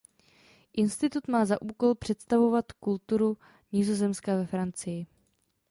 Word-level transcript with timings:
Institut 0.73 1.27
má 1.27 1.45
za 1.45 1.61
úkol 1.61 1.95
představovat 1.95 2.71
kulturu 2.71 3.37
Nizozemska 3.71 4.35
ve 4.35 4.45
Francii. 4.45 5.05